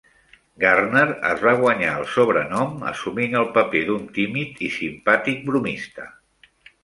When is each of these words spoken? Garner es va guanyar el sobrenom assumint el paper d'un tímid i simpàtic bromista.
Garner 0.61 1.03
es 1.31 1.43
va 1.47 1.51
guanyar 1.59 1.89
el 1.97 2.07
sobrenom 2.13 2.73
assumint 2.93 3.37
el 3.41 3.45
paper 3.59 3.83
d'un 3.89 4.09
tímid 4.15 4.65
i 4.69 4.73
simpàtic 4.79 5.45
bromista. 5.51 6.09